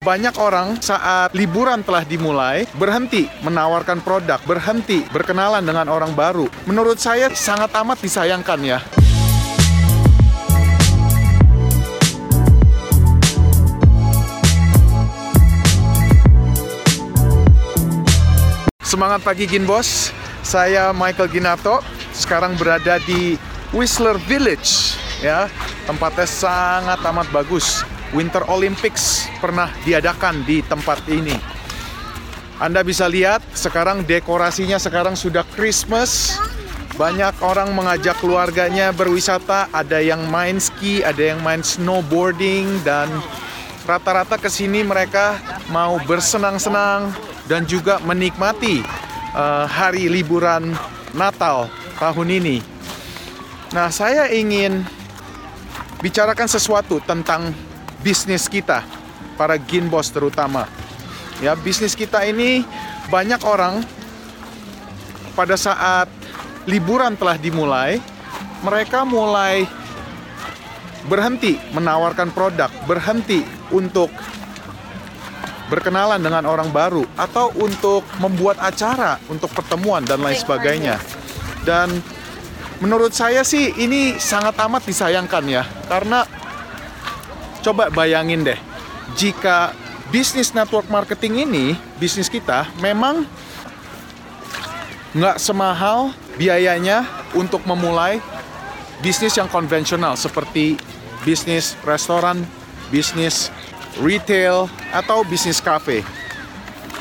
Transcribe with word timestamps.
Banyak 0.00 0.32
orang 0.40 0.80
saat 0.80 1.36
liburan 1.36 1.84
telah 1.84 2.08
dimulai 2.08 2.64
berhenti 2.80 3.28
menawarkan 3.44 4.00
produk, 4.00 4.40
berhenti 4.48 5.04
berkenalan 5.12 5.60
dengan 5.60 5.92
orang 5.92 6.16
baru. 6.16 6.48
Menurut 6.64 6.96
saya 6.96 7.28
sangat 7.36 7.68
amat 7.76 8.00
disayangkan 8.00 8.64
ya. 8.64 8.80
Semangat 18.80 19.20
pagi 19.20 19.44
Ginbos, 19.44 20.16
saya 20.40 20.96
Michael 20.96 21.28
Ginato. 21.28 21.84
Sekarang 22.16 22.56
berada 22.56 22.96
di 23.04 23.36
Whistler 23.68 24.16
Village, 24.24 24.96
ya. 25.20 25.52
Tempatnya 25.84 26.24
sangat 26.24 27.04
amat 27.04 27.28
bagus. 27.28 27.84
Winter 28.10 28.42
Olympics 28.50 29.30
pernah 29.38 29.70
diadakan 29.86 30.42
di 30.42 30.62
tempat 30.66 31.06
ini. 31.06 31.34
Anda 32.58 32.82
bisa 32.82 33.06
lihat 33.08 33.40
sekarang 33.54 34.04
dekorasinya 34.04 34.76
sekarang 34.76 35.14
sudah 35.14 35.46
Christmas. 35.54 36.36
Banyak 36.98 37.40
orang 37.40 37.72
mengajak 37.72 38.20
keluarganya 38.20 38.92
berwisata, 38.92 39.72
ada 39.72 40.04
yang 40.04 40.28
main 40.28 40.60
ski, 40.60 41.00
ada 41.00 41.32
yang 41.32 41.40
main 41.40 41.64
snowboarding 41.64 42.84
dan 42.84 43.08
rata-rata 43.88 44.36
ke 44.36 44.52
sini 44.52 44.84
mereka 44.84 45.40
mau 45.72 45.96
bersenang-senang 46.04 47.16
dan 47.48 47.64
juga 47.64 47.96
menikmati 48.04 48.84
uh, 49.32 49.64
hari 49.64 50.12
liburan 50.12 50.76
Natal 51.16 51.72
tahun 51.96 52.28
ini. 52.36 52.60
Nah, 53.72 53.88
saya 53.88 54.28
ingin 54.28 54.84
bicarakan 56.04 56.50
sesuatu 56.50 57.00
tentang 57.00 57.56
bisnis 58.00 58.48
kita, 58.48 58.84
para 59.36 59.56
ginbos 59.60 60.08
terutama. 60.12 60.68
Ya, 61.40 61.56
bisnis 61.56 61.96
kita 61.96 62.24
ini 62.28 62.64
banyak 63.08 63.40
orang 63.44 63.80
pada 65.32 65.56
saat 65.56 66.08
liburan 66.68 67.16
telah 67.16 67.40
dimulai, 67.40 67.96
mereka 68.60 69.08
mulai 69.08 69.64
berhenti 71.08 71.56
menawarkan 71.72 72.28
produk, 72.36 72.68
berhenti 72.84 73.40
untuk 73.72 74.12
berkenalan 75.72 76.20
dengan 76.20 76.44
orang 76.44 76.68
baru 76.68 77.06
atau 77.16 77.54
untuk 77.56 78.04
membuat 78.20 78.60
acara 78.60 79.16
untuk 79.30 79.48
pertemuan 79.54 80.04
dan 80.04 80.20
lain 80.20 80.36
sebagainya. 80.36 81.00
Dan 81.64 82.04
menurut 82.84 83.16
saya 83.16 83.40
sih 83.46 83.72
ini 83.80 84.20
sangat 84.20 84.60
amat 84.60 84.84
disayangkan 84.84 85.44
ya, 85.48 85.64
karena 85.88 86.26
Coba 87.60 87.92
bayangin 87.92 88.40
deh, 88.40 88.56
jika 89.20 89.76
bisnis 90.08 90.56
network 90.56 90.88
marketing 90.88 91.44
ini, 91.44 91.76
bisnis 92.00 92.32
kita 92.32 92.64
memang 92.80 93.28
nggak 95.12 95.36
semahal 95.36 96.16
biayanya 96.40 97.04
untuk 97.36 97.60
memulai 97.68 98.16
bisnis 99.04 99.36
yang 99.36 99.44
konvensional 99.52 100.16
seperti 100.16 100.80
bisnis 101.20 101.76
restoran, 101.84 102.48
bisnis 102.88 103.52
retail, 104.00 104.72
atau 104.96 105.20
bisnis 105.28 105.60
cafe. 105.60 106.00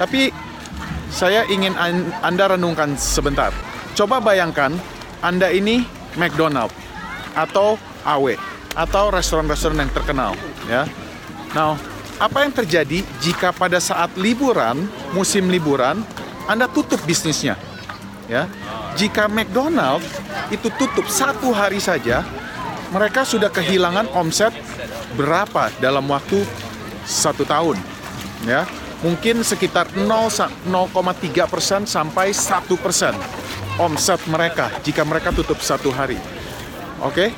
Tapi 0.00 0.32
saya 1.12 1.44
ingin 1.52 1.76
Anda 2.24 2.56
renungkan 2.56 2.96
sebentar. 2.96 3.52
Coba 3.92 4.24
bayangkan 4.24 4.72
Anda 5.20 5.52
ini 5.52 5.84
McDonald 6.16 6.72
atau 7.36 7.76
AW 8.08 8.55
atau 8.76 9.08
restoran-restoran 9.08 9.80
yang 9.80 9.90
terkenal 9.90 10.36
ya. 10.68 10.84
Nah, 11.56 11.80
apa 12.20 12.44
yang 12.44 12.52
terjadi 12.52 13.00
jika 13.24 13.52
pada 13.52 13.80
saat 13.80 14.12
liburan, 14.20 14.84
musim 15.16 15.48
liburan, 15.48 16.04
Anda 16.44 16.68
tutup 16.68 17.00
bisnisnya? 17.08 17.56
Ya. 18.28 18.46
Jika 18.96 19.28
McDonald 19.28 20.04
itu 20.52 20.68
tutup 20.76 21.08
satu 21.08 21.52
hari 21.52 21.80
saja, 21.80 22.24
mereka 22.92 23.24
sudah 23.24 23.52
kehilangan 23.52 24.08
omset 24.16 24.52
berapa 25.16 25.72
dalam 25.80 26.04
waktu 26.08 26.44
satu 27.04 27.44
tahun? 27.44 27.76
Ya, 28.44 28.64
mungkin 29.04 29.44
sekitar 29.44 29.92
0,3 29.92 30.64
persen 31.48 31.84
sampai 31.84 32.32
1 32.32 32.76
persen 32.80 33.12
omset 33.76 34.20
mereka 34.28 34.72
jika 34.80 35.04
mereka 35.04 35.32
tutup 35.32 35.60
satu 35.60 35.92
hari. 35.92 36.16
Oke, 37.04 37.32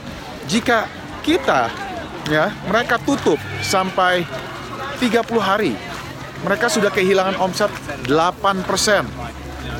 jika 0.46 0.86
kita 1.28 1.68
ya 2.32 2.48
mereka 2.64 2.96
tutup 2.96 3.36
sampai 3.60 4.24
30 4.96 5.20
hari. 5.36 5.76
Mereka 6.40 6.72
sudah 6.72 6.88
kehilangan 6.88 7.36
omset 7.36 7.68
8% 8.08 8.64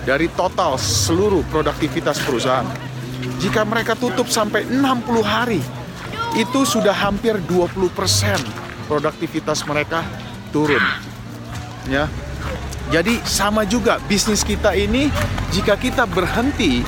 dari 0.05 0.29
total 0.37 0.77
seluruh 0.77 1.47
produktivitas 1.49 2.21
perusahaan. 2.21 2.67
Jika 3.41 3.63
mereka 3.65 3.95
tutup 3.97 4.29
sampai 4.29 4.67
60 4.67 4.83
hari 5.25 5.63
itu 6.37 6.61
sudah 6.69 6.93
hampir 6.93 7.41
20% 7.49 7.95
produktivitas 8.91 9.65
mereka 9.65 10.05
turun 10.53 10.83
ya. 11.89 12.11
Jadi 12.89 13.21
sama 13.25 13.69
juga 13.69 14.01
bisnis 14.09 14.43
kita 14.43 14.73
ini 14.73 15.13
jika 15.53 15.77
kita 15.77 16.09
berhenti 16.09 16.81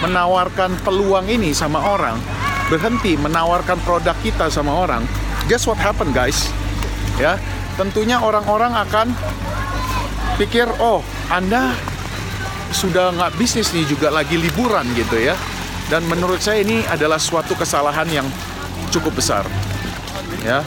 menawarkan 0.00 0.78
peluang 0.86 1.26
ini 1.26 1.50
sama 1.50 1.82
orang 1.82 2.37
berhenti 2.68 3.16
menawarkan 3.16 3.80
produk 3.84 4.14
kita 4.20 4.52
sama 4.52 4.72
orang, 4.72 5.02
guess 5.48 5.64
what 5.64 5.80
happen 5.80 6.12
guys? 6.12 6.52
Ya, 7.16 7.40
tentunya 7.74 8.20
orang-orang 8.20 8.76
akan 8.76 9.10
pikir, 10.38 10.68
oh 10.78 11.02
Anda 11.32 11.74
sudah 12.70 13.16
nggak 13.16 13.40
bisnis 13.40 13.72
nih 13.72 13.88
juga 13.88 14.12
lagi 14.12 14.36
liburan 14.36 14.84
gitu 14.94 15.18
ya. 15.18 15.34
Dan 15.88 16.04
menurut 16.04 16.44
saya 16.44 16.60
ini 16.60 16.84
adalah 16.84 17.16
suatu 17.16 17.56
kesalahan 17.56 18.06
yang 18.12 18.28
cukup 18.92 19.16
besar. 19.16 19.48
Ya, 20.44 20.60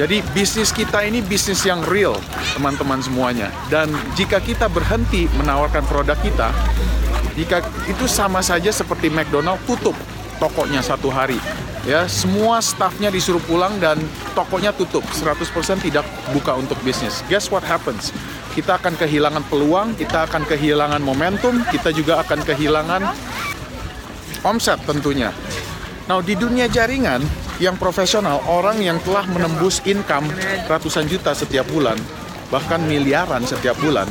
jadi 0.00 0.24
bisnis 0.32 0.72
kita 0.72 1.04
ini 1.04 1.20
bisnis 1.20 1.60
yang 1.68 1.84
real, 1.84 2.16
teman-teman 2.56 3.04
semuanya. 3.04 3.52
Dan 3.68 3.92
jika 4.16 4.40
kita 4.40 4.72
berhenti 4.72 5.28
menawarkan 5.36 5.84
produk 5.84 6.16
kita, 6.24 6.48
jika 7.36 7.60
itu 7.84 8.08
sama 8.08 8.40
saja 8.40 8.72
seperti 8.72 9.12
McDonald 9.12 9.60
tutup 9.68 9.92
tokonya 10.40 10.80
satu 10.80 11.12
hari. 11.12 11.36
Ya, 11.84 12.04
semua 12.08 12.60
staffnya 12.60 13.08
disuruh 13.08 13.40
pulang 13.44 13.80
dan 13.80 13.96
tokonya 14.36 14.72
tutup, 14.72 15.04
100% 15.16 15.80
tidak 15.80 16.04
buka 16.32 16.56
untuk 16.56 16.76
bisnis. 16.84 17.24
Guess 17.28 17.48
what 17.48 17.64
happens? 17.64 18.12
Kita 18.52 18.76
akan 18.76 18.96
kehilangan 19.00 19.44
peluang, 19.48 19.96
kita 19.96 20.28
akan 20.28 20.44
kehilangan 20.44 21.00
momentum, 21.00 21.64
kita 21.72 21.94
juga 21.94 22.20
akan 22.20 22.44
kehilangan 22.44 23.02
omset 24.44 24.80
tentunya. 24.84 25.32
Nah, 26.04 26.20
di 26.20 26.34
dunia 26.36 26.66
jaringan 26.68 27.22
yang 27.62 27.80
profesional, 27.80 28.44
orang 28.50 28.82
yang 28.82 28.98
telah 29.00 29.24
menembus 29.30 29.80
income 29.88 30.26
ratusan 30.68 31.08
juta 31.08 31.32
setiap 31.32 31.64
bulan, 31.70 31.96
bahkan 32.52 32.82
miliaran 32.82 33.46
setiap 33.46 33.78
bulan, 33.80 34.10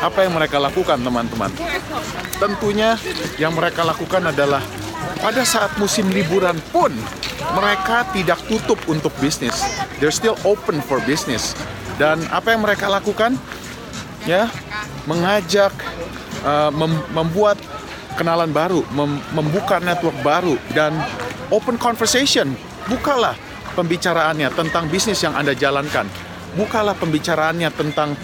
apa 0.00 0.24
yang 0.24 0.32
mereka 0.34 0.56
lakukan 0.56 0.98
teman-teman? 0.98 1.52
Tentunya 2.40 2.96
yang 3.36 3.52
mereka 3.52 3.84
lakukan 3.84 4.32
adalah 4.32 4.64
pada 5.20 5.44
saat 5.44 5.72
musim 5.76 6.08
liburan 6.08 6.56
pun 6.72 6.90
mereka 7.52 8.08
tidak 8.12 8.40
tutup 8.48 8.80
untuk 8.88 9.12
bisnis. 9.20 9.60
They're 10.00 10.14
still 10.14 10.36
open 10.48 10.80
for 10.84 11.00
business. 11.04 11.52
Dan 12.00 12.24
apa 12.32 12.56
yang 12.56 12.64
mereka 12.64 12.88
lakukan? 12.88 13.36
Ya, 14.24 14.48
mengajak 15.04 15.72
uh, 16.44 16.72
mem 16.72 16.92
membuat 17.12 17.56
kenalan 18.16 18.52
baru, 18.52 18.84
mem 18.92 19.20
membuka 19.32 19.80
network 19.80 20.16
baru 20.24 20.56
dan 20.72 20.96
open 21.52 21.76
conversation. 21.76 22.52
Bukalah 22.88 23.36
pembicaraannya 23.76 24.48
tentang 24.52 24.88
bisnis 24.88 25.20
yang 25.20 25.36
Anda 25.36 25.52
jalankan. 25.56 26.08
Bukalah 26.56 26.96
pembicaraannya 26.98 27.70
tentang 27.76 28.18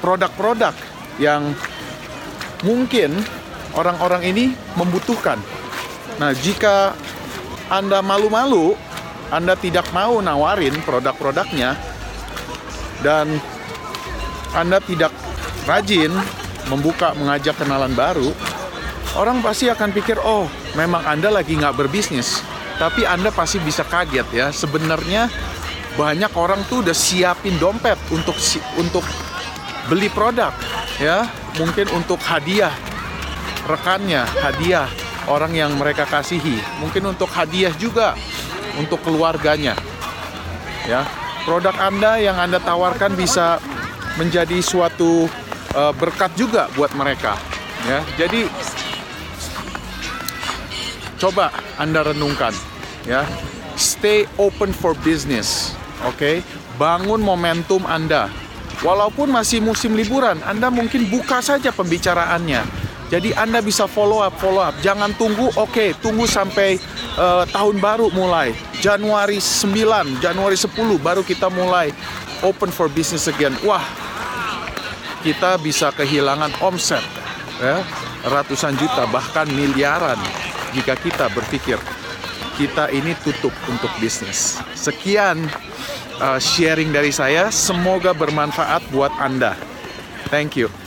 produk-produk 0.00 0.74
yang 1.22 1.54
mungkin 2.66 3.14
orang-orang 3.76 4.26
ini 4.26 4.44
membutuhkan 4.74 5.38
Nah, 6.18 6.34
jika 6.34 6.98
Anda 7.70 8.02
malu-malu, 8.02 8.74
Anda 9.30 9.54
tidak 9.54 9.86
mau 9.94 10.18
nawarin 10.18 10.74
produk-produknya, 10.82 11.78
dan 13.06 13.38
Anda 14.50 14.82
tidak 14.82 15.14
rajin 15.68 16.10
membuka, 16.66 17.14
mengajak 17.14 17.54
kenalan 17.60 17.94
baru, 17.94 18.34
orang 19.14 19.38
pasti 19.40 19.70
akan 19.70 19.94
pikir, 19.94 20.18
oh, 20.18 20.50
memang 20.74 21.06
Anda 21.06 21.30
lagi 21.30 21.54
nggak 21.54 21.76
berbisnis. 21.78 22.42
Tapi 22.78 23.06
Anda 23.06 23.34
pasti 23.34 23.58
bisa 23.62 23.82
kaget 23.82 24.26
ya, 24.30 24.46
sebenarnya 24.54 25.30
banyak 25.98 26.30
orang 26.38 26.62
tuh 26.70 26.86
udah 26.86 26.94
siapin 26.94 27.58
dompet 27.58 27.98
untuk 28.14 28.38
untuk 28.78 29.02
beli 29.90 30.06
produk 30.06 30.54
ya. 31.02 31.26
Mungkin 31.58 31.90
untuk 31.90 32.22
hadiah 32.22 32.70
rekannya 33.66 34.22
hadiah 34.38 34.86
orang 35.28 35.52
yang 35.52 35.70
mereka 35.76 36.08
kasihi, 36.08 36.58
mungkin 36.80 37.12
untuk 37.12 37.28
hadiah 37.30 37.72
juga 37.76 38.16
untuk 38.80 38.98
keluarganya. 39.04 39.76
Ya. 40.88 41.04
produk 41.44 41.76
Anda 41.80 42.20
yang 42.20 42.36
Anda 42.36 42.60
tawarkan 42.60 43.16
bisa 43.16 43.56
menjadi 44.20 44.60
suatu 44.60 45.28
uh, 45.72 45.92
berkat 45.96 46.32
juga 46.36 46.68
buat 46.76 46.92
mereka. 46.92 47.40
Ya, 47.88 48.04
jadi 48.20 48.44
coba 51.16 51.48
Anda 51.80 52.12
renungkan, 52.12 52.52
ya. 53.08 53.24
Stay 53.78 54.26
open 54.36 54.74
for 54.74 54.92
business, 55.06 55.72
oke? 56.02 56.18
Okay? 56.18 56.36
Bangun 56.76 57.22
momentum 57.22 57.86
Anda. 57.86 58.26
Walaupun 58.82 59.30
masih 59.30 59.62
musim 59.62 59.94
liburan, 59.94 60.38
Anda 60.42 60.70
mungkin 60.70 61.06
buka 61.06 61.38
saja 61.42 61.70
pembicaraannya. 61.70 62.87
Jadi 63.08 63.32
Anda 63.32 63.64
bisa 63.64 63.88
follow 63.88 64.20
up, 64.20 64.36
follow 64.36 64.60
up. 64.60 64.76
Jangan 64.84 65.16
tunggu, 65.16 65.48
oke, 65.56 65.72
okay, 65.72 65.88
tunggu 65.96 66.28
sampai 66.28 66.76
uh, 67.16 67.48
tahun 67.48 67.80
baru 67.80 68.12
mulai. 68.12 68.52
Januari 68.84 69.40
9, 69.40 70.20
Januari 70.20 70.54
10 70.54 70.68
baru 71.00 71.24
kita 71.24 71.48
mulai 71.48 71.88
open 72.44 72.68
for 72.68 72.92
business 72.92 73.24
again. 73.26 73.56
Wah, 73.64 73.82
kita 75.24 75.58
bisa 75.58 75.90
kehilangan 75.90 76.52
omset 76.62 77.02
ya, 77.58 77.82
ratusan 78.28 78.78
juta 78.78 79.08
bahkan 79.10 79.50
miliaran 79.50 80.18
jika 80.76 80.94
kita 80.94 81.26
berpikir 81.34 81.80
kita 82.58 82.90
ini 82.90 83.14
tutup 83.22 83.54
untuk 83.70 83.90
bisnis. 84.02 84.58
Sekian 84.74 85.46
uh, 86.18 86.38
sharing 86.42 86.90
dari 86.90 87.14
saya, 87.14 87.54
semoga 87.54 88.10
bermanfaat 88.10 88.82
buat 88.90 89.14
Anda. 89.22 89.54
Thank 90.28 90.58
you. 90.58 90.77